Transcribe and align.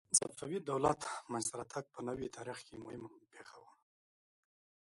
د 0.09 0.13
صفوي 0.19 0.59
دولت 0.71 1.01
منځته 1.31 1.55
راتګ 1.59 1.85
په 1.95 1.99
نوي 2.07 2.27
تاریخ 2.37 2.59
کې 2.67 2.75
مهمه 2.83 3.09
پېښه 3.33 3.57
وه. 3.63 3.73